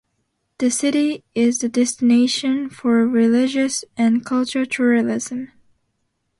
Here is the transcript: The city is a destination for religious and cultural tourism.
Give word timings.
The 0.57 0.71
city 0.71 1.23
is 1.35 1.63
a 1.63 1.69
destination 1.69 2.71
for 2.71 3.07
religious 3.07 3.85
and 3.95 4.25
cultural 4.25 4.65
tourism. 4.65 5.51